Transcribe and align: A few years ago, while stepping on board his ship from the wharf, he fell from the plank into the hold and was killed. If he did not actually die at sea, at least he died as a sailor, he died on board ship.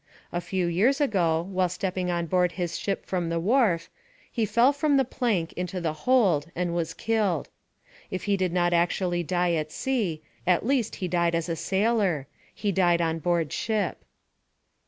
A 0.31 0.41
few 0.41 0.65
years 0.65 0.99
ago, 0.99 1.43
while 1.51 1.69
stepping 1.69 2.09
on 2.09 2.25
board 2.25 2.53
his 2.53 2.75
ship 2.75 3.05
from 3.05 3.29
the 3.29 3.39
wharf, 3.39 3.87
he 4.31 4.47
fell 4.47 4.73
from 4.73 4.97
the 4.97 5.05
plank 5.05 5.53
into 5.53 5.79
the 5.79 5.93
hold 6.09 6.49
and 6.55 6.73
was 6.73 6.95
killed. 6.95 7.49
If 8.09 8.23
he 8.23 8.35
did 8.35 8.51
not 8.51 8.73
actually 8.73 9.21
die 9.21 9.53
at 9.53 9.71
sea, 9.71 10.23
at 10.47 10.65
least 10.65 10.95
he 10.95 11.07
died 11.07 11.35
as 11.35 11.49
a 11.49 11.55
sailor, 11.55 12.25
he 12.51 12.71
died 12.71 12.99
on 12.99 13.19
board 13.19 13.53
ship. 13.53 14.03